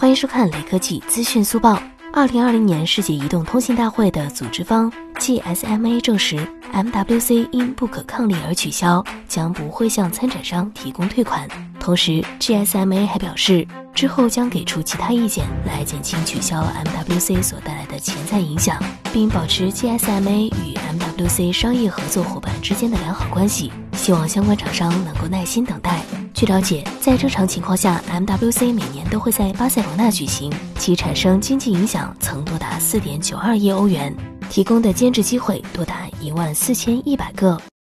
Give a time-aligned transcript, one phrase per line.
[0.00, 1.76] 欢迎收看雷科技资讯速报。
[2.12, 6.38] 二零二零年世界移动通信大会的组织方 GSMA 证实
[6.72, 11.48] ，MWC 因不可抗力而取消，将不会向参展商提供退款。
[11.80, 18.80] 同时，GSMA 还表示，之后将给出其他意见来减轻取消 MWC 所带来的潜在影响，
[19.12, 23.72] 并保持 GSMA 与 MWC 商业合作伙伴之间的良好关系。
[23.94, 26.02] 希望相关厂商能够耐心等待。
[26.38, 34.14] 据了解，在正常情况下，MWC 每年都会在巴塞罗那举行，其产生经济影响曾多达4.92亿欧元，
[34.48, 37.60] 提供的兼职机会多达一万四千一百个。